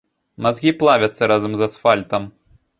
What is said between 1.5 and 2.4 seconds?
з асфальтам.